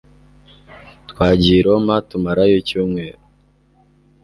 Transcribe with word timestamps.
Twagiye 1.09 1.57
i 1.59 1.65
Roma, 1.67 1.95
tumarayo 2.09 2.55
icyumweru. 2.61 3.19